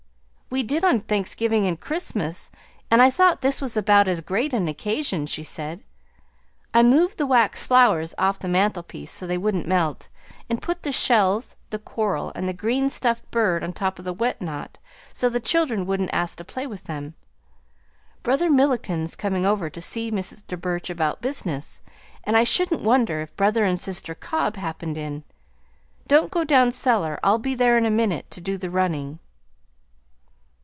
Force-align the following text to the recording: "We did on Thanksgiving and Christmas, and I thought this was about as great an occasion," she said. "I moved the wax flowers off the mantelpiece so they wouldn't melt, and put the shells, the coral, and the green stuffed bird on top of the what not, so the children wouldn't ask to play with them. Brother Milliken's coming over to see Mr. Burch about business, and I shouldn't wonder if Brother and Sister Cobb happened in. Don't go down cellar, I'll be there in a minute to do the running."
"We 0.53 0.63
did 0.63 0.83
on 0.83 0.99
Thanksgiving 0.99 1.65
and 1.65 1.79
Christmas, 1.79 2.51
and 2.91 3.01
I 3.01 3.09
thought 3.09 3.39
this 3.39 3.61
was 3.61 3.77
about 3.77 4.09
as 4.09 4.19
great 4.19 4.53
an 4.53 4.67
occasion," 4.67 5.25
she 5.25 5.43
said. 5.43 5.85
"I 6.73 6.83
moved 6.83 7.17
the 7.17 7.25
wax 7.25 7.65
flowers 7.65 8.13
off 8.17 8.37
the 8.37 8.49
mantelpiece 8.49 9.11
so 9.11 9.25
they 9.25 9.37
wouldn't 9.37 9.65
melt, 9.65 10.09
and 10.49 10.61
put 10.61 10.83
the 10.83 10.91
shells, 10.91 11.55
the 11.69 11.79
coral, 11.79 12.33
and 12.35 12.49
the 12.49 12.53
green 12.53 12.89
stuffed 12.89 13.31
bird 13.31 13.63
on 13.63 13.71
top 13.71 13.97
of 13.97 14.03
the 14.03 14.11
what 14.11 14.41
not, 14.41 14.77
so 15.13 15.29
the 15.29 15.39
children 15.39 15.85
wouldn't 15.85 16.09
ask 16.11 16.37
to 16.39 16.43
play 16.43 16.67
with 16.67 16.83
them. 16.83 17.13
Brother 18.21 18.49
Milliken's 18.49 19.15
coming 19.15 19.45
over 19.45 19.69
to 19.69 19.79
see 19.79 20.11
Mr. 20.11 20.59
Burch 20.59 20.89
about 20.89 21.21
business, 21.21 21.81
and 22.25 22.35
I 22.35 22.43
shouldn't 22.43 22.81
wonder 22.81 23.21
if 23.21 23.37
Brother 23.37 23.63
and 23.63 23.79
Sister 23.79 24.13
Cobb 24.13 24.57
happened 24.57 24.97
in. 24.97 25.23
Don't 26.09 26.29
go 26.29 26.43
down 26.43 26.73
cellar, 26.73 27.21
I'll 27.23 27.39
be 27.39 27.55
there 27.55 27.77
in 27.77 27.85
a 27.85 27.89
minute 27.89 28.29
to 28.31 28.41
do 28.41 28.57
the 28.57 28.69
running." 28.69 29.19